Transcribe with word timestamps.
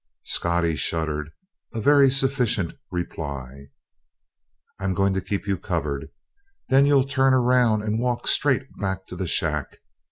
Scottie 0.23 0.77
shuddered 0.77 1.29
a 1.73 1.79
very 1.79 2.09
sufficient 2.09 2.73
reply. 2.89 3.67
"I'm 4.79 4.95
going 4.95 5.13
to 5.13 5.21
keep 5.21 5.45
you 5.45 5.59
covered. 5.59 6.09
Then 6.69 6.87
you'll 6.87 7.03
turn 7.03 7.35
around 7.35 7.83
and 7.83 7.99
walk 7.99 8.27
straight 8.27 8.63
back 8.79 9.05
to 9.09 9.15
the 9.15 9.27
shack. 9.27 9.77